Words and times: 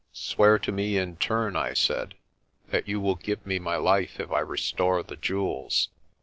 "Swear 0.13 0.57
to 0.57 0.71
me 0.71 0.97
in 0.97 1.15
turn," 1.17 1.55
I 1.55 1.73
said, 1.75 2.15
"that 2.69 2.87
you 2.87 2.99
will 2.99 3.13
give 3.13 3.45
me 3.45 3.59
my 3.59 3.75
life 3.75 4.19
if 4.19 4.31
I 4.31 4.39
restore 4.39 5.03
the 5.03 5.15
jewels." 5.15 5.89